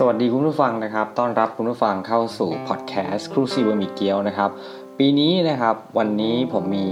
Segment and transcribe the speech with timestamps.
[0.00, 4.50] สวัสดีคุณผู้ฟังนะครับ ต้อนรับคุณผู้ฟังเข้าสู่พอดแคสต์ครูซีบะหมี่เกี๊ยวนะครับ
[4.98, 6.88] ปีนี้นะครับวันนี้ผมมี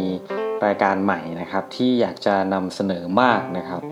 [0.65, 3.83] รายการใหม่นะครับ ที่อยากจะนำเสนอมากนะครับ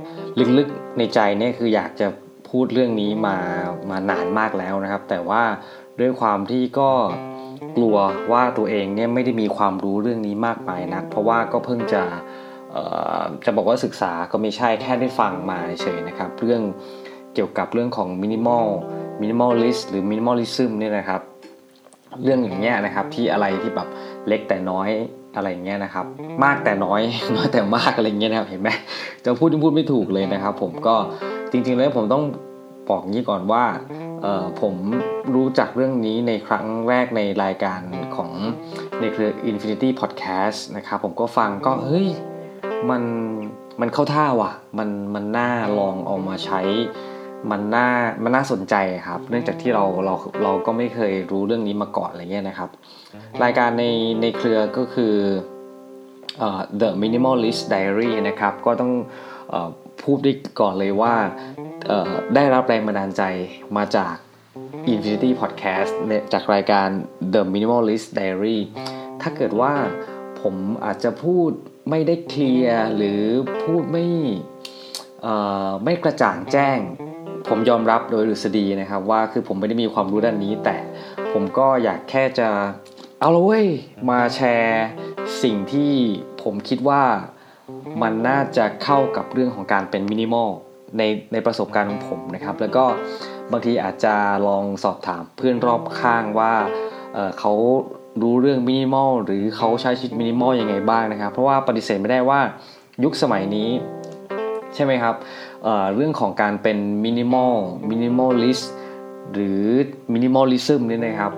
[0.59, 2.07] ลึกๆในใจเนี่ยคืออยากจะ
[2.51, 3.37] พูดเรื่องนี้มา
[3.91, 5.43] มานานมากแล้วนะครับ แต่ว่า
[6.01, 6.91] ด้วยความที่ก็
[7.77, 7.97] กลัว
[8.33, 12.03] ว่าตัวเองเนี่ยไม่ได้มีความรู้เรื่องนี้มากมายนัก เพราะว่าก็เพิ่งจะ
[13.45, 16.63] จะบอกว่าศึกษาก็ไม่ใช่แค่ได้ฟังมาเฉยนะครับ เรื่อง
[17.35, 18.67] เกี่ยวกับเรื่องของ minimal
[19.21, 21.21] minimalist หรือ minimalism เนี่ยนะครับ
[22.23, 23.89] เรื่องอย่างเงี้ยนะครับที่อะไรที่แบบ
[24.29, 24.91] เล็กแต่น้อย
[25.37, 26.07] อะไรเงี้ยนะครับ
[26.45, 27.01] มากแต่น้อย
[27.37, 28.69] น้อยแต่มากอะไรเงี้ยนะครับเห็นไหม
[29.25, 30.95] จะพูดที่พูดไม่ถูกเลยนะครับ ผมก็
[31.53, 32.25] จริงๆแล้วผมต้อง
[32.89, 33.65] บอกงี้ก่อนว่า
[34.61, 34.75] ผม
[35.35, 37.81] รู้จักเรื่องนี้ในครั้งแรกในรายการ
[38.17, 38.31] ของ
[39.01, 42.09] ในเครือ Infinity Podcast นะครับ ผมก็ฟังก็เฮ้ย
[42.91, 43.03] มัน
[43.81, 46.61] มันเข้าท่าว่ะ มันมันน่าลองเอามาใช้
[47.51, 47.89] มันน่า
[48.23, 48.75] มันน่าสนใจ
[49.07, 52.71] ครับ เนื่องจากที่เราเราเราก็ไม่เคยรู้เรื่องนี้มาก่อนอะไรเงี้ยนะครับ
[53.43, 53.85] รายการใน
[54.21, 55.15] ในเครือก็คือ
[56.47, 58.93] uh, The Minimalist Diary นะครับ ก็ต้อง
[59.53, 59.55] อ
[60.03, 61.15] พูดได้ก่อนเลยว่า
[62.35, 63.23] ได้รับแรงบันดาลใจ
[63.77, 64.15] มาจาก
[64.93, 65.93] Infinity Podcast
[66.33, 66.89] จากรายการ
[67.35, 68.59] The Minimalist Diary
[69.23, 69.73] ถ้าเกิดว่า
[70.41, 71.51] ผมอาจจะพูด
[71.91, 73.23] ไม่ได้เคลียร์หรือ
[73.63, 74.07] พูดไม่
[75.85, 76.79] ไม่กระจ่างแจ้ง
[77.49, 80.77] ผมยอมรับโดยดุษฎีนะครับว่าคือผมไม่ได้มีความรู้ด้านนี้ แต่
[81.33, 82.49] ผมก็อยากแค่จะ
[83.21, 83.67] เอาละเว้ย
[84.11, 84.85] มาแชร์
[85.43, 85.93] สิ่งที่
[86.43, 87.03] ผมคิดว่า
[88.03, 90.49] มันน่าจะเข้ากับเรื่องของการเป็นมินิมอล
[90.99, 91.03] ใน
[91.33, 92.85] ในประสบการณ์ของผมนะครับ แล้วก็
[93.53, 94.15] บางทีอาจจะ
[94.47, 96.55] ลองสอบถามเพื่อนรอบข้างว่า
[97.15, 97.53] เขา
[98.23, 102.41] รู้เรื่องมินิมอลหรือเขาใช้ชีวิตมินิมอลยังไงบ้างนะครับ เพราะว่าปฏิเสธไม่ได้ว่า
[103.05, 103.71] ยุคสมัยนี้
[104.75, 105.15] ใช่ไหมครับ
[105.95, 107.55] เรื่องของการเป็น minimal
[107.91, 108.61] minimalist
[109.33, 109.63] หรือ
[110.13, 111.33] minimalism นี่นะครับ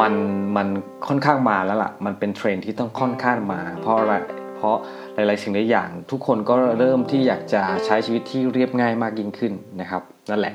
[0.00, 0.12] มัน
[0.56, 0.68] มัน
[1.06, 4.14] ค่อนข้างมาแล้วล่ะ มันเป็นเทรนที่ต้องค่อนข้างมา เพราะอะไร
[4.56, 4.76] เพราะ
[5.14, 10.54] หลายๆสิ่งหลายอย่าง ทุกคนก็เริ่มที่อยากจะใช้ชีวิตที่เรียบง่ายมากยิ่งขึ้นนะครับ นั่นแหละ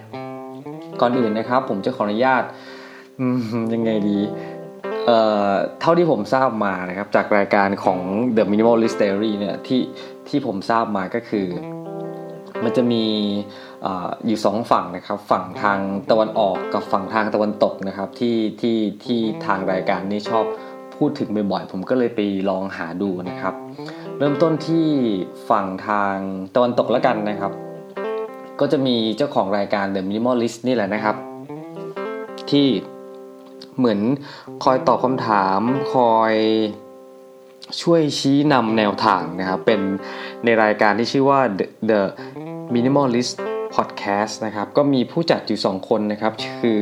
[1.02, 2.44] ก่อนอื่นนะครับ ผมจะขออนุญาต
[3.74, 4.20] ยังไงดี
[5.06, 5.20] เอ่
[5.50, 8.00] อเท่าที่ผมทราบมานะครับ จากรายการของ
[8.38, 9.82] The Minimalist Diary เนี่ยที่
[10.28, 11.48] ที่ผมทราบมาก็คือ
[12.64, 13.04] มันจะมี
[14.26, 15.80] อยู่สองฝั่งนะครับ ฝั่งทาง
[16.12, 20.46] ตะวันออกกับฝั่งทางตะวันตกนะครับ ที่ที่ที่ทางรายการนี้ชอบ
[20.98, 23.54] พูดถึงบ่อยๆผมก็เลยไปลองหาดูนะครับ
[24.18, 24.88] เริ่มต้นที่
[25.50, 26.16] ฝั่งทาง
[26.56, 27.52] ตะวันตกแล้วกันนะครับ
[28.60, 31.16] ก็จะมีเจ้าของรายการ The Minimalist นี่แหละนะครับ
[32.52, 32.68] ที่
[33.78, 34.00] เหมือน
[34.64, 35.60] คอยตอบคำถาม
[35.94, 36.34] คอย
[37.82, 39.82] ช่วยชี้นำแนวทางนะครับ เป็น
[40.46, 42.02] ในรายการที่ชื่อว่า The, The
[42.74, 43.34] Minimalist
[43.76, 46.82] Podcast นะครับ ก็มีผู้จัดอยู่ 2 คนนะครับ คือ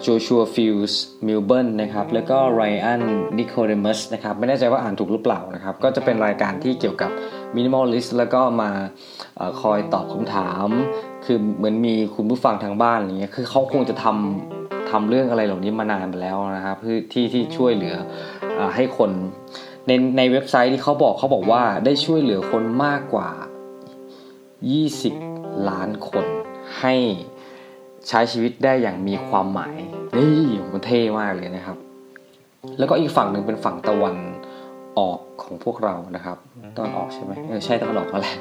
[0.00, 3.02] Joshua Fields Millburn นะครับ แล้วก็ Ryan
[3.38, 7.10] Nicodemus นะครับ ไม่แน่ใจว่าอ่านถูกหรือเปล่านะครับ ก็จะเป็นรายการที่เกี่ยวกับ
[7.56, 8.70] minimalist แล้วก็มา
[9.40, 10.68] อคอยตอบคำถาม
[11.24, 17.94] คือเหมือนมีคุณผู้ฟังทางบ้านอย่างเงี้ยคือเขาคงจะทำ ทำเรื่องอะไรเหล่านี้มานานแล้วนะครับเพื่อที่ที่ช่วยเหลือ
[18.58, 19.10] อให้คน
[19.86, 23.30] ในในเว็บไซต์ที่เขาบอกเขาบอกว่าได้ช่วยเหลือคนมากกว่า
[25.06, 26.24] 20 ล้านคน
[26.80, 26.94] ให้
[28.08, 29.76] ใช้ชีวิตได้อย่างมีความหมาย
[30.16, 30.42] นี่
[30.72, 31.76] มันเท่มากเลยนะครับ
[32.78, 34.16] แล้วก็อีกฝั่งหนึ่งเป็นฝั่งตะวัน
[34.98, 36.38] ออกของพวกเรานะครับ
[36.76, 37.32] ตอนออกใช่ไหม
[37.64, 38.36] ใช่ตะวันออกนั่นแหละ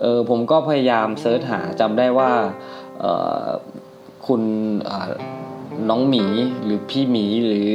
[0.00, 2.30] เออผมก็พยายามเซิร์ชหาจำได้ว่า
[4.26, 4.42] คุณ
[5.90, 6.24] น้องหมี
[6.64, 7.70] หรือพี่หมีหรือ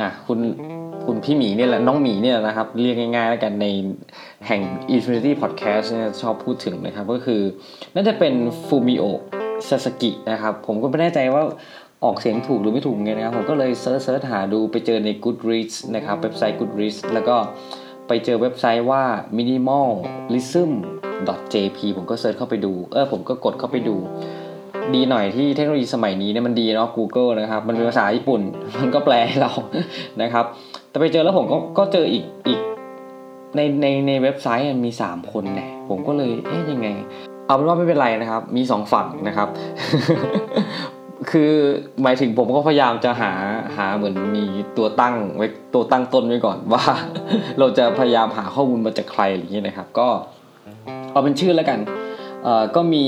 [0.00, 0.38] อะคุณ
[1.04, 3.66] คุณพี่หมีเนี่ยแหละน้องหมีเนี่ยนะครับ เรียกง่ายๆแล้วกันใน
[4.46, 4.60] แห่ง
[4.94, 7.40] Infinity Podcast เนี่ยชอบพูดถึงนะครับ ก็คือ
[7.94, 8.34] น่าจะเป็น
[8.66, 9.04] ฟูมิโอ
[9.68, 11.42] ซาสกินะครับ ผมก็ไม่แน่ใจว่า
[12.04, 17.36] ออกเสียงถูกหรือไม่ถูกไงนะครับ ผมก็เลย search search หาดูไปเจอใน Goodreads นะครับ เว็บไซต์ Goodreads แล้วก็
[18.08, 19.02] ไปเจอเว็บไซต์ว่า
[19.38, 23.96] minimalism.jp ผมก็ search เข้าไปดู เออผมก็กดเข้าไปดู
[24.94, 28.40] ดีหน่อยที่เทคโนโลยีสมัยนี้เนี่ยมันดีเนาะ Google นะครับ มันเป็นภาษาญี่ปุ่น
[28.82, 29.52] มันก็แปลให้เรา
[30.22, 30.44] นะครับ
[30.90, 32.60] แต่ไปเจอแล้วผมก็ก็เจออีกอีก
[33.56, 36.88] ในในในเว็บไซต์มีสามคนเนี่ยผมก็เลยเอ๊ะยังไง
[37.46, 39.48] เอาเป็นว่าไม่เป็นไรนะครับ มีสองฝั่งนะครับ
[41.30, 41.52] คือ
[42.02, 43.32] หมายถึงผมก็พยายามจะหา
[43.76, 44.44] หาเหมือนมี
[44.76, 46.84] ตัวตั้งไว้ตัวตั้งต้นไว้ก่อนว่า
[47.58, 50.08] เราจะพยายามหาข้อมูลมาจากใครอย่างนี้นะครับ ก็
[51.12, 51.78] เอาเป็นชื่อแล้วกัน
[52.44, 53.06] เอ่อก็มี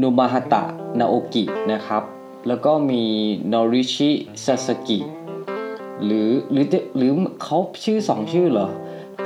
[0.00, 0.62] นูมาฮตะ
[0.98, 2.02] นาโอกินะครับ
[2.48, 3.02] แล้วก็มี
[3.52, 4.10] นอริชิ
[4.44, 4.98] ซาสกิ
[6.04, 6.64] หรือหรือ
[6.96, 7.10] หรือ
[7.44, 8.68] เขาชื่อสองชื่อเหรอ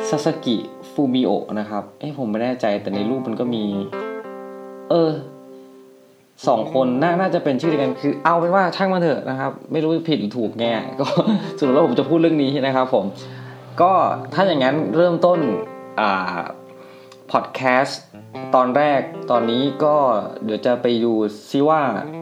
[0.08, 0.56] ซาสกิ
[0.92, 3.64] ฟูมิโอนะครับ เอ้ผมไม่แน่ใจแต่ในรูปมันก็มี
[4.90, 5.12] เออ
[6.46, 11.06] สองคนน่าน่าจะเป็นชื่อเดียวกันคือ เอาเป็นว่าช่างมันเถอะนะครับ ไม่รู้ผิดหรือถูกแง่ก็
[11.58, 13.04] สรุปแล้วผมจะพูดเรื่องนี้นะครับผม
[13.80, 13.92] ก็
[14.34, 15.38] ถ้าอย่างนั้นเริ่มต้น
[16.00, 16.40] อ่า
[17.32, 18.00] พอดแคสต์
[18.54, 19.00] ตอนแรก
[19.30, 19.96] ตอนนี้ก็
[20.44, 21.12] เดี๋ยวจะไปดู
[21.50, 21.80] ซิว่า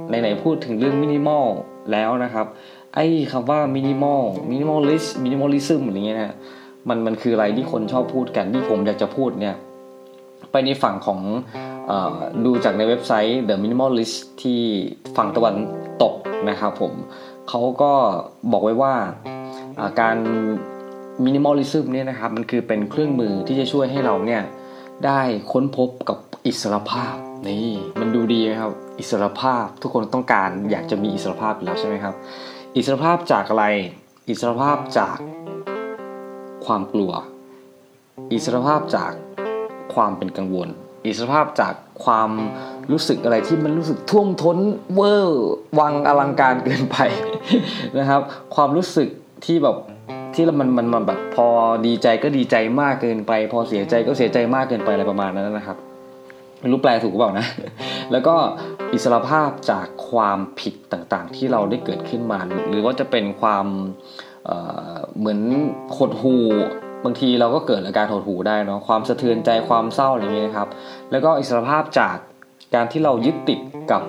[0.09, 1.45] ไหนๆพูดถึงเรื่องมินิมอล
[1.93, 2.47] แล้วนะครับ
[2.95, 6.35] ไอ้คำว่า minimal minimalist minimalism อะไรเงี้ยนะ
[6.89, 9.56] มันมันคืออะไรที่คนชอบพูดกันที่ผมอยากจะพูดเนี่ย
[10.53, 11.21] ไปในฝั่งของ
[11.91, 11.93] อ
[12.45, 14.61] ดูจากในเว็บไซต์ The Minimalist ที่
[15.17, 15.55] ฝั่งตะวัน
[16.03, 16.15] ตก
[16.49, 16.93] นะครับผม
[17.49, 17.93] เขาก็
[18.53, 18.95] บอกไว้ว่า
[20.01, 20.17] การ
[21.25, 24.43] minimalism เนี่ยนะครับมันคือเป็นเครื่องมือที่จะช่วยให้เราเนี่ย
[25.06, 25.20] ได้
[25.52, 27.14] ค้นพบกับอิสรภาพ
[27.49, 27.70] นี่
[28.00, 32.14] มันดูดีไหมครับ อิสรภาพทุกคนต้องการอยากจะมีอิสรภาพอยู่แล้วใช่ไหมครับ
[32.76, 33.64] อิสรภาพจากอะไร
[34.29, 35.17] อิสรภาพจาก
[36.67, 37.12] ความกลัว
[38.32, 39.12] อิสรภาพจาก
[39.94, 40.69] ความเป็นกังวล
[41.06, 41.75] อิสรภาพจาก
[42.05, 42.31] ความ
[42.93, 44.58] รู้สึกอะไรที่มันรู้สึกท่วมท้น
[44.94, 45.49] เวอร์
[45.79, 46.96] วังอลังการเกินไป
[47.99, 48.20] นะครับ
[48.55, 49.08] ความรู้สึก
[49.44, 49.76] ที่แบบ
[50.35, 51.46] ที่มันมันมันแบบพอ
[51.87, 55.76] ดีใจก็ดีใจมากเกินไป พอเสียใจก็เสียใจมากเกินไปอะไรประมาณนั้นนะครับ
[56.61, 57.46] ไม่รู้แปลถูกหรือเปล่านะ
[58.12, 58.35] แล้วก็
[58.93, 62.38] อิสรภาพจากความผิดต่างๆ ที่เราได้เกิดขึ้นมา
[62.70, 63.67] หรือว่าจะเป็นความ
[64.46, 65.41] เเหมือน
[65.96, 66.37] หดหู
[67.05, 70.69] บางทีเราก็เกิดอาการหดหูได้เนาะความสะเทือนใจความเศร้าอะไรอย่างเงี้ยครับ
[71.11, 72.17] แล้วก็อิสรภาพจาก
[72.75, 73.61] การที่เรายึดติด
[73.91, 74.02] กับ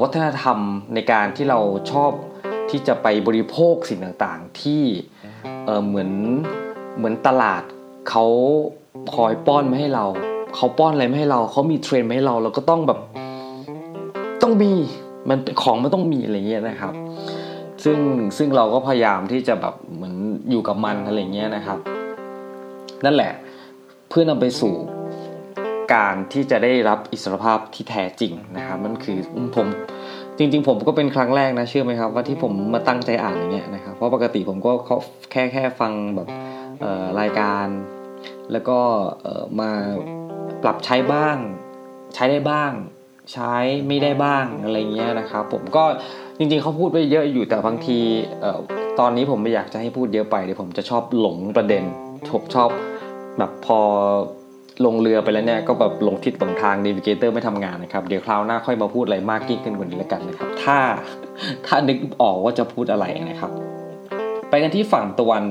[0.00, 0.58] วัฒนธรรม
[0.94, 1.58] ในการที่เรา
[1.92, 2.12] ชอบ
[2.70, 4.82] ที่จะไปบริโภคสิ่งต่างๆ ที่
[5.86, 6.10] เหมือน
[6.96, 7.62] เหมือนตลาด
[8.08, 8.26] เขา
[9.14, 10.06] คอยป้อนมาให้เรา
[10.56, 13.00] เขาป้อนอะไรมาให้เราเขามีเทรนมาให้เราเราก็ต้องแบบ
[14.42, 14.72] ต้องมี
[15.28, 16.94] มันของมันต้องมีอะไรเงี้ยนะครับ
[17.84, 17.98] ซึ่ง
[18.36, 20.14] ซึ่งเราก็พยายามที่จะแบบเหมือน
[20.50, 21.78] อยู่กับมันอะไรเงี้ยนะครับ
[23.04, 23.32] นั่นแหละ
[24.08, 24.74] เพื่อนำไปสู่
[25.94, 29.18] การที่จะได้รับอิสรภาพที่แท้จริงนะครับ มันคือ
[29.56, 29.66] ผม
[30.38, 34.72] จริงๆ ผมก็เป็นครั้งแรกนะเชื่อไหมครับ ว่าที่ผมมาตั้งใจอ่านอย่างเงี้ยนะครับเพราะปกติผมก็
[35.32, 36.28] แค่แค่ฟังแบบ
[37.20, 37.66] รายการ
[38.52, 38.78] แล้วก็
[39.60, 39.70] มา
[40.62, 41.36] ปรับใช้บ้าง
[42.14, 42.72] ใช้ได้บ้าง
[43.32, 43.54] ใช้
[43.86, 45.84] ไม่ได้บ้างอะไรเงี้ยนะครับผมก็
[46.38, 47.98] จริงๆเขาพูดไปเยอะอยู่แต่บางที
[49.00, 51.82] ตอนนี้ผมไม่อยากจะให้พูดเยอะไปเดี๋ยวผมจะชอบหลงประเด็น
[52.32, 52.68] ผมชอบ
[53.38, 53.80] แบบพอ
[54.84, 60.78] ลงเรือไปแล้วเนี่ยก็แบบลงทิศตรงทางน a วิเกเตอร์ไม่ทำงานนะครับ เดี๋ยวคราวหน้าค่อยมาพูดอะไรมากยิ่งขึ้นกว่านี้แล้วกันนะครับ ถ้า
[61.66, 63.50] ถ้านึกออกว่าจะพูดอะไรนะครับ
[64.50, 65.44] ไปกันที่ฝั่งตะวัน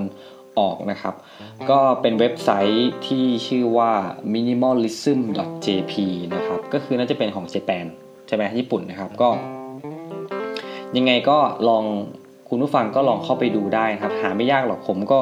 [0.59, 1.15] ออกนะครับ
[1.69, 3.91] ก็เป็นเว็บไซต์ที่ชื่อว่า
[4.33, 5.93] minimalism.jp
[6.35, 7.85] นะครับ ก็คือน่าจะเป็นของเจแปน
[8.27, 9.29] ใช่ไหมญี่ปุ่นนะครับก็
[10.97, 11.37] ยังไงก็
[11.69, 11.83] ลอง
[12.49, 15.19] คุณผู้ฟังก็ลองเข้าไปดูได้ครับ หาไม่ยากหรอกผมก็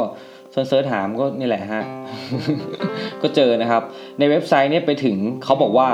[0.54, 1.84] เซิร์ชหามก็นี่แหละฮะ
[3.22, 3.84] ก็เจอนะครับ
[4.20, 5.90] ในเว็บไซต์เนี้ไปถึงเขาบอกว่า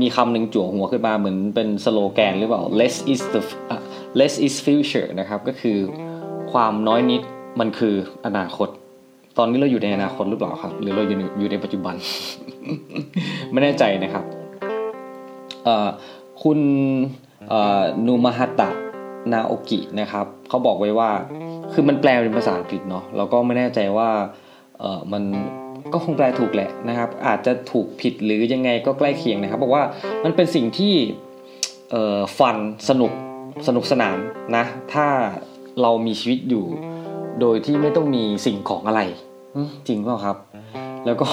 [0.00, 3.42] มีคำหนึ่งจั่วหัวขึ้นมาเหมือนเป็นสโลแกนหรือเปล่า less is the
[4.18, 5.78] less is future นะครับ ก็คือ
[6.52, 7.22] ความน้อยนิด
[7.60, 7.94] มันคือ
[8.26, 8.68] อนาคต
[9.38, 11.94] ตอนนี้เราอยู่ในอนาคตหรือเปล่าครับ หรือเราอยู่อยู่ในปัจจุบัน
[13.52, 14.24] ไม่แน่ใจนะครับ
[16.42, 16.58] คุณ
[18.06, 18.68] นูมาฮัตะ
[19.32, 21.10] นาโอกินะครับเขาบอกไว้ว่า
[21.72, 24.08] คือมันแปลเป็นภาษาอังกฤษเนาะเราก็ไม่แน่ใจว่า
[24.78, 25.22] เออมัน
[25.92, 29.84] ก็คงแปลถูกแหละนะครับ อาจจะถูกผิดหรือยังไงก็ใกล้เคียงนะครับบอกว่า
[30.24, 30.94] มันเป็นสิ่งที่
[31.90, 32.56] เออฟัน
[32.88, 33.12] สนุก
[33.66, 34.18] สนุกสนาน
[34.56, 35.06] นะถ้า
[35.82, 36.64] เรามีชีวิตอยู่
[37.40, 39.00] โดยที่ไม่ต้องมีสิ่งของอะไร
[39.88, 40.36] จริงเปล่าครับ
[41.06, 41.28] แล้วก็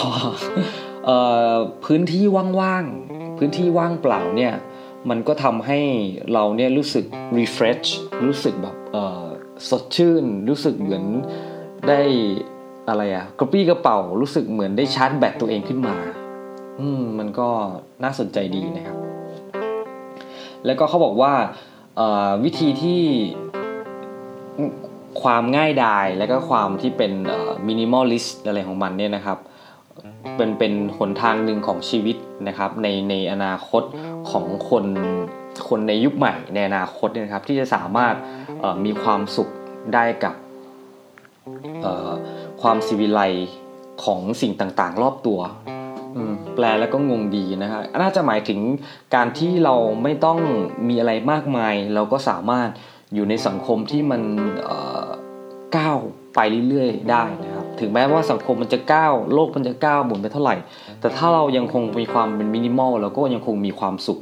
[1.86, 2.24] พื้นที่
[2.62, 4.54] ว่างๆพื้นที่ว่างเปล่าเนี่ย
[5.10, 5.80] มันก็ทำให้
[6.34, 7.06] เราเนี่ยรู้สึก
[7.38, 7.88] refresh
[8.26, 8.76] รู้สึกแบบ
[9.70, 11.04] สดชื่น รู้สึกเหมือน
[11.88, 12.02] ได้
[12.90, 15.96] อะไรอะกระปรี้กระเปร่ารู้สึกเหมือนได้ชาร์จแบตตัวเองขึ้นมา
[16.80, 17.50] อืมมันก็
[18.04, 18.98] น่าสนใจดีนะครับ
[20.66, 21.34] แล้วก็เขาบอกว่า
[22.44, 23.02] วิธีที่
[25.22, 27.14] ความง่ายดายและก็ความที่เป็น
[27.68, 29.38] minimalist อะไรของมันเนี่ยนะครับ
[30.38, 33.84] เป็นเป็นหนทางหนึ่งของชีวิตนะครับในในอนาคต
[34.32, 34.86] ของคน
[35.70, 38.16] คนในยุคใหม่ในอนาคตเนี่ยนะครับ ที่จะสามารถ
[38.86, 39.50] มีความสุข
[39.94, 40.36] ได้กับ
[42.62, 43.22] ความสิวิไล
[44.04, 45.40] ของสิ่งต่างๆ รอบตัว
[46.56, 48.60] แปลแล้วก็งงดีนะครับน่าจะหมายถึง
[49.16, 50.40] การที่เราไม่ต้อง
[50.88, 52.70] มีอะไรมากมาย เราก็สามารถ
[53.14, 54.22] อยู่ในสังคมที่มัน
[55.78, 56.00] ก้าว
[56.36, 56.40] ไป
[56.70, 60.56] เรื่อยๆ ได้นะครับ ถึงแม้ว่าสังคมมันจะก้าวโลกมันจะก้าวหมุนไปเท่าไหร่
[61.00, 64.20] แต่ถ้าเรายังคงมีความเป็นมินิมอลเราก็ยังคงมีความสุข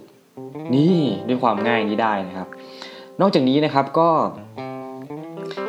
[0.76, 2.48] นี่ด้วยความง่ายนี้ได้นะครับ
[3.22, 4.10] นอกจากนี้นะครับก็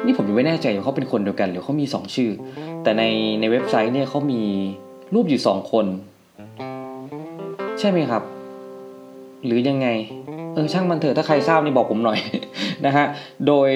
[0.04, 2.30] นี่ผมยังไม่แน่ใจว่าเขาเป็นคนเดียวกัน หรือเขามีสองชื่อ
[2.82, 3.04] แต่ใน
[3.40, 4.42] ในเว็บไซต์เนี่ยเขามี
[5.14, 5.86] รูปอยู่สองคน
[7.78, 8.22] ใช่ไหมครับ
[9.44, 9.88] หรือยังไง
[10.54, 12.18] เออช่างมันเถอะถ้าใครทราบนี่บอกผมหน่อย
[12.86, 13.06] นะฮะ
[13.46, 13.70] โดย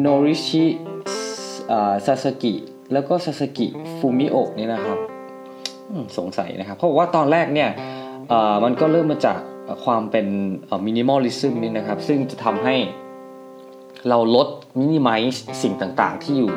[0.00, 0.64] โนริชิ
[2.06, 2.54] ซาสกิ
[2.94, 3.66] แล้วก็ซาสกิ
[3.98, 4.98] ฟูมิโอะนี่นะครับ
[6.18, 7.70] สงสัยนะครับ เพราะว่าตอนแรกเนี่ย
[8.64, 9.38] มันก็เริ่มมาจาก
[9.84, 10.26] ความเป็น
[10.86, 12.76] minimalism นี่นะครับ ซึ่งจะทำให้
[14.08, 14.48] เราลด
[14.78, 15.22] มินิมัล
[15.62, 16.52] สิ่งต่างๆ ที่อยู่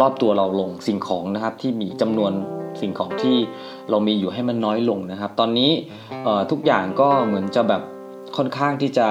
[0.00, 2.32] รอบตัวเราลงสิ่งของนะครับ ที่มีจำนวน
[2.80, 3.36] สิ่งของที่
[3.90, 5.70] เรามีอยู่ให้มันน้อยลงนะครับ ตอนนี้
[6.50, 7.82] ทุกอย่างก็เหมือนจะแบบ
[8.36, 9.08] ค่อนข้างที่จะ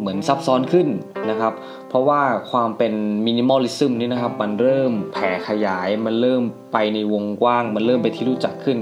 [0.00, 0.88] เหมือนซับซ้อนขึ้น
[1.30, 1.52] นะครับ
[1.90, 2.92] เพราะว่าความเป็น
[3.26, 6.42] minimalism นี่นะครับ มันเริ่มแผ่ขยาย มันเริ่ม
[6.72, 8.78] ไปในวงกว้าง มันเริ่มไปที่รู้จักขึ้น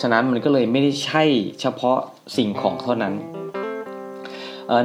[0.00, 1.24] ฉะนั้นมันก็เลยไม่ได้ใช่
[1.60, 1.98] เฉพาะ
[2.36, 3.14] สิ่งของเท่านั้น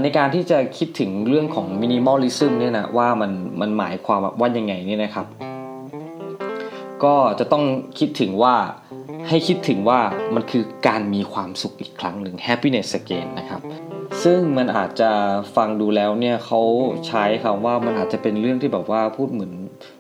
[0.02, 5.28] ในการที่จะคิดถึงเรื่องของ minimalism เนี่ยนะว่ามันมันหมายความว่ายังไงนี่นะครับ
[7.04, 7.64] ก็จะต้อง
[8.00, 8.56] คิดถึงว่า
[9.30, 10.00] ให้คิดถึงว่า
[10.36, 13.62] มันคือการมีความสุขอีกครั้งหนึ่ง happiness again นะครับ
[14.24, 15.12] ซึ่งมันอาจจะ
[15.56, 16.62] ฟังดูแล้วเนี่ยเขา
[17.08, 19.54] ใช้คำว่ามันอาจจะเป็นเรื่องที่แบบว่าพูดเหมือน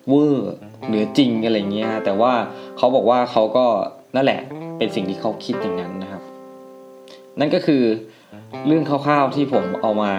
[0.09, 0.51] เวอร์
[0.87, 2.33] เหนือจริงอะไรเงี้ยแต่ว่า
[2.77, 3.65] เขาบอกว่าเขาก็
[4.15, 4.41] นั่นแหละ
[4.77, 6.21] เป็นสิ่งที่เขาคิดอย่างนั้นนะครับ
[7.39, 7.83] นั่นก็คือ
[8.67, 10.11] เรื่องคร่าวๆที่ผมเอามา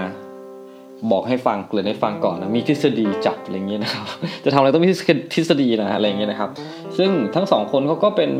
[1.11, 4.05] บอกให้ฟังเกลือให้ฟังก่อนนะมีทฤษฎีจับอะไรเงี้ยนะครับ
[4.45, 4.89] จะทำอะไรต้องมี
[5.35, 6.51] ทฤษฎีนะอะไรเงี้ยนะครับ
[6.99, 8.31] ซึ่งทั้งสองคนเขาก็เป็น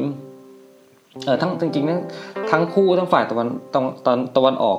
[1.25, 2.01] เออทั้งจริงๆนะ
[2.51, 3.77] ทั้งคู่ทั้งฝ่ายตะวันต
[4.11, 4.79] อนตะวันออก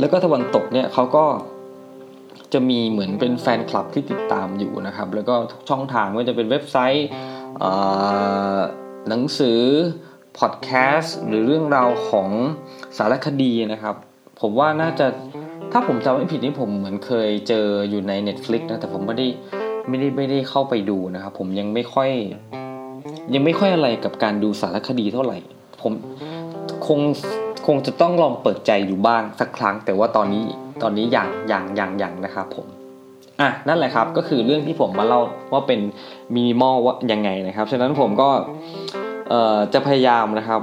[0.00, 1.24] แล้วก็ตะวันตกเนี่ยเขาก็
[2.52, 5.34] จะมีเหมือนเป็นแฟนคลับที่ติดตามอยู่นะครับ แล้วก็
[5.68, 7.08] ช่องทางไม่ว่าจะเป็นเว็บไซต์
[9.08, 9.60] หนังสือ
[10.38, 12.30] พอดแคสต์หรือเรื่องราวของ
[12.98, 13.94] สารคดีนะครับ
[14.40, 15.06] ผมว่าน่าจะ
[15.72, 19.26] ถ้าผมจำไม่ผิดนี่ผมเหมือนเคยเจออยู่ใน Netflix นะ แต่ผมไม่ได้
[19.88, 22.10] ไม่ได้ไม่ได้เข้าไปดูนะครับ ผมยังไม่ค่อย
[23.34, 25.38] ยังไม่ค่อยอะไรกับการดูสารคดีเท่าไหร่
[25.82, 25.92] ผม
[26.86, 27.00] คง
[27.74, 30.44] งจะต้องลองเปิดใจอยู่บ้างสักครั้ง แต่ว่าตอนนี้
[30.82, 32.66] ตอนนี้อย่างอย่างอย่างอย่างนะครับผม
[33.40, 35.20] อะนั่นแหละครับก็คือเรื่องที่ผมมาเล่า
[35.52, 35.80] ว่าเป็น
[36.34, 38.28] มินิมอลว่ายังไงนะครับ ฉะนั้นผมก็
[39.28, 40.60] เอ่อจะพยายามนะครับ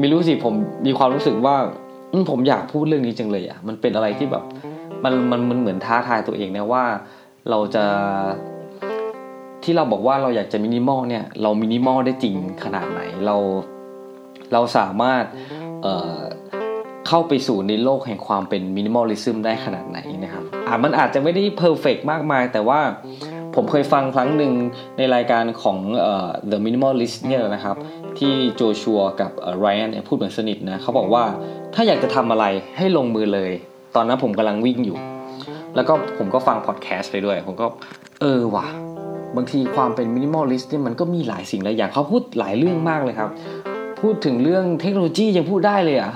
[0.00, 0.54] ไม่รู้สิผม
[0.86, 1.56] มีความรู้สึกว่า
[2.30, 4.44] ผมอยากพูดเรื่องนี้จังเลยอะมันเป็นอะไรที่แบบ
[5.04, 6.84] มันมันมันเหมือนท้าทายตัวเองนะว่า
[7.50, 7.84] เราจะ
[9.62, 13.36] ที่เราบอกว่าเราอยากจะมินิมอลเนี่ยเรามินิมอลได้จริงขนาดไหนเรา
[14.52, 15.24] เราสามารถ
[17.08, 22.80] เข้าไปสู่ในโลกแห่งความเป็น minimalism ได้ขนาดไหนนะครับอ่ามันอาจจะไม่ได้ perfect มากมาย แต่ว่า
[23.54, 24.52] ผมเคยฟังครั้งหนึ่ง
[24.98, 25.78] ในรายการของ
[26.50, 27.76] The Minimalist เนี่ยนะครับ
[28.18, 31.24] ที่โจชัวกับไรอันพูดเหมือนสนิทนะเขาบอกว่า
[31.74, 32.44] ถ้าอยากจะทำอะไร
[32.76, 33.50] ให้ลงมือเลย
[33.96, 34.98] ตอนนั้นผมกำลังวิ่งอยู่
[35.74, 37.66] แล้วก็ผมก็ฟังพอดแคสต์ไปด้วย ผมก็
[38.20, 38.66] เออว่ะ
[39.36, 43.30] บางทีความเป็น minimalist เนี่ยมันก็มีหลายสิ่งหลายอย่างเขาพูดหลายเรื่องมากเลยครับ
[44.04, 46.12] พูดถึงเรื่องเทคโนโลยียังพูดได้เลยอะ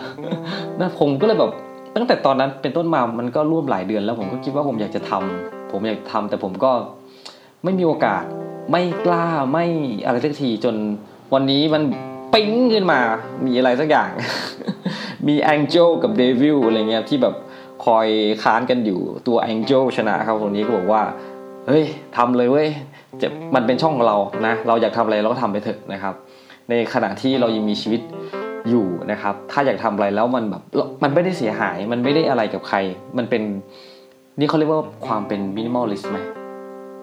[0.80, 1.52] นะผมก็เลยแบบ
[1.96, 6.72] ตั้งแต่ตอนนั้นเป็นต้นมามันก็ร่วมหลายเดือนแล้วผมก็คิดว่าผมอยากจะทำผมอยากทำแต่ผมก็
[7.64, 8.22] ไม่มีโอกาส
[8.70, 9.66] ไม่กล้าไม่
[10.04, 10.74] อะไรสักทีจน
[11.34, 11.82] วันนี้มัน
[12.34, 13.00] ปิ้งขึ้นมา
[13.46, 14.10] มีอะไรสักอย่าง
[15.28, 17.34] มี angel กับ devil อะไรเงี้ยที่แบบ
[17.84, 18.06] คอย
[18.42, 21.02] ค้านกันอยู่ตัว angel ชนะครับคนนี้ก็บอกว่า
[21.68, 21.84] เฮ้ย
[22.16, 22.68] ทำเลยเว้ย
[23.20, 24.16] จะมันเป็นช่องของเรา
[24.46, 26.14] นะ เราอยากทำอะไรเราก็ทำไปเถอะนะครับ
[26.70, 28.00] ในขณะที่เรายังมีชีวิต
[28.68, 30.62] อยู่นะครับ ถ้าอยากทำอะไรแล้วมันแบบ
[31.02, 32.78] มันไม่ได้เสียหายมันไม่ได้อะไรกับใคร
[33.18, 33.42] มันเป็น
[34.38, 36.18] นี่เขาเรียกว่าความเป็น minimalist ไหม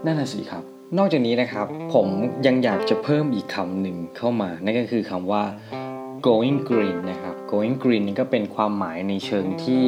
[0.05, 0.63] นั่นน่ะสิครับ
[0.97, 2.07] นอกจากนี้นะครับผม
[2.45, 5.43] ยังอยากจะเพิ่มอีกคำหนึ่งเข้ามา นั่นก็คือคำว่า
[6.27, 9.83] going green นะครับ going green นี่ก็เป็นความหมายในเชิงที่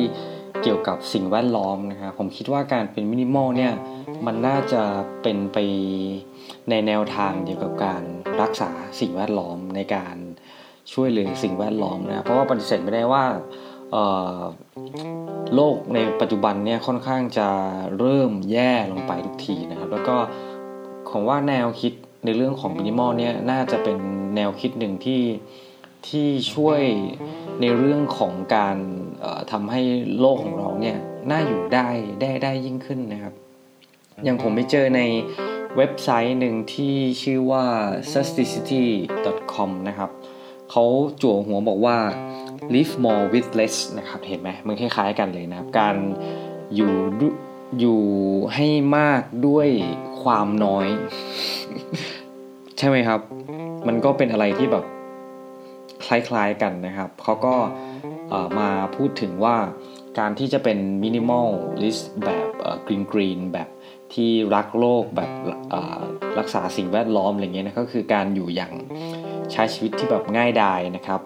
[0.63, 3.73] เกี่ยวกับสิ่งแวดล้อมนะครับผมคิดว่าการเป็นมินิมอลเนี่ย
[4.25, 4.83] มันน่าจะ
[5.23, 5.57] เป็นไป
[6.69, 8.03] ในแนวทางเดียวกับการ
[8.41, 10.15] รักษาสิ่งแวดล้อมในการ
[10.93, 13.23] ช่วยเหลือสิ่งแวดล้อมนะเพราะว่าปฏิเสธไม่ได้ว่า
[15.55, 17.49] โลกในปัจจุบันเนี่ยค่อนข้างจะ
[17.99, 20.17] เริ่มแย่ลงไปทุกทีนะครับแล้วก็
[21.09, 21.93] ของว่าแนวคิด
[22.25, 23.97] ในเรื่องของมินิมอลเนี่ยน่าจะเป็น
[24.35, 25.21] แนวคิดหนึ่งที่
[26.09, 26.81] ที่ช่วย
[27.61, 28.77] ในเรื่องของการ
[29.51, 29.81] ทำให้
[30.19, 30.97] โลกของเราเนี่ย
[31.31, 31.87] น่าอยู่ได้
[32.21, 33.33] ได้ได้ยิ่งขึ้นนะครับ
[34.23, 35.01] อย่างผมไปเจอใน
[35.77, 37.65] เว็บไซต์หนึ่งที่ชื่อว่า
[38.13, 40.09] susticity.com นะครับ
[40.71, 40.83] เขา
[41.21, 41.97] จั่วหัวบอกว่า
[42.73, 45.95] live more with less นะครับ เห็นไหมมันคล้ายๆกันเลยนะครับ การ
[46.75, 46.93] อยู่
[47.79, 48.01] อยู่
[48.53, 49.67] ให้มากด้วย
[50.23, 50.87] ความน้อย
[52.77, 53.19] ใช่ไหมครับ
[53.87, 54.85] มันก็เป็นอะไรที่แบบ
[56.05, 57.55] คล้ายๆกันนะครับ เขาก็
[58.59, 59.55] มาพูดถึงว่า
[60.19, 62.49] การที่จะเป็น minimalist แบบ
[62.87, 63.69] green green แบบ
[64.13, 65.31] ที่รักโลกแบบ
[66.39, 68.73] รักษาสิ่งแวดล้อมอะไรเงี้ยนะก็คือการอยู่อย่าง
[69.51, 71.21] ใช้ชีวิตที่แบบง่ายดายนะครับ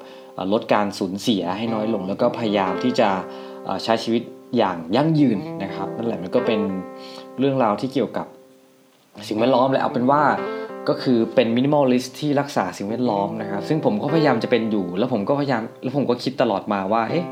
[0.54, 3.10] ลดการสูญเสียให้น้อยลง แล้วก็พยายามที่จะ
[3.84, 4.24] ใช้ชีวิต
[4.58, 6.62] อย่างยั่งยืนนะครับนั่นแหละมันก็เป็น
[7.40, 8.28] เรื่องราวที่เกี่ยวกับ
[9.28, 10.24] สิ่งแวดล้อมและเอาเป็นว่า
[10.90, 17.26] ก็คือเป็น minimalist ที่รักษาสิ่งแวดล้อมนะครับ ซึ่งผมก็พยายามจะเป็นอยู่ แล้วผมก็พยายามแล้วผมก็คิดตลอดมาว่าเอ๊ะ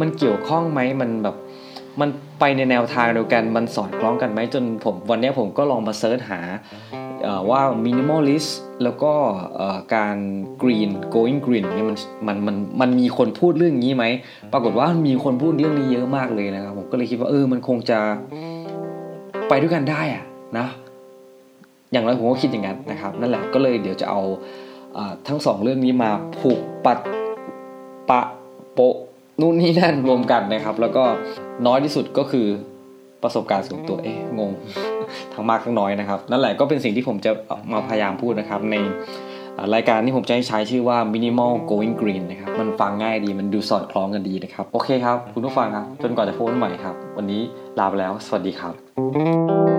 [0.00, 1.36] มันเกี่ยวข้องไหมมันแบบ
[2.00, 2.08] มัน
[2.40, 6.40] ไปในแนวทางเดียวกันมันสอดคล้องกันไหมจนผมวันนี้ผมก็ลองมาเซิร์ชหา
[7.50, 9.12] ว่ามินิมอลลิสต์แล้วก็
[9.94, 10.16] การ
[10.62, 14.04] กรีน going green เนี่ยมันมันมันมันมีคนพูดเรื่องนี้ไหม
[14.52, 17.98] ปรากฏว่ามีคนพูดเรื่องนี้เยอะมากเลยนะครับ ผมก็เลยคิดว่าเออมันคงจะ
[19.48, 20.24] ไปด้วยกันได้อะ
[20.58, 20.66] นะ
[21.94, 24.22] อย่างไรผมก็คิดอย่างนั้นนะครับ นั่นแหละก็เลยเดี๋ยวจะเอา
[25.28, 26.98] ทั้งสองเรื่องนี้มาผูกกัน
[28.10, 28.20] ปะ
[28.74, 28.94] โปะ
[29.40, 31.04] นู่นนี่นั่นรวมกันนะครับ แล้วก็
[31.66, 32.46] น้อยที่สุดก็คือ
[33.22, 34.50] ประสบการณ์ส่วนตัวเอ๊ะงง
[35.34, 37.32] ทั้งมากทั้งน้อยนะครับ นั่นแหละก็เป็นสิ่งที่ผมจะ
[37.72, 38.76] มาพยายามพูดนะครับ ใน
[39.74, 47.40] รายการที่ผมจะใช้ชื่อว่า minimal going green นะครับ มันฟังง่ายดีมันดูสอดคล้องกันดีนะครับ โอเคครับ คุณผู้ฟังครับ จนกว่าจะพบกันใหม่ครับ วันนี้
[47.78, 49.73] ลาไปแล้ว สวัสดีครับ